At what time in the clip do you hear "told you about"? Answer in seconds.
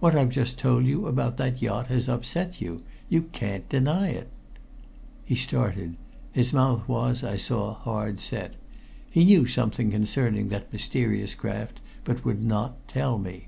0.58-1.36